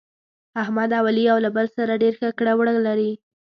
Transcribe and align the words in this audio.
احمد 0.61 0.89
او 0.99 1.03
علي 1.09 1.21
یو 1.29 1.37
له 1.45 1.49
بل 1.55 1.67
سره 1.77 1.99
ډېر 2.03 2.13
ښه 2.19 2.29
کړه 2.39 2.53
وړه 2.59 2.73
لري. 2.87 3.11